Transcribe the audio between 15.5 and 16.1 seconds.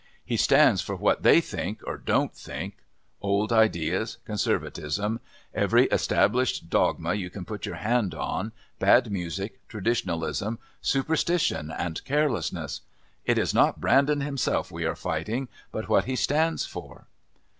but what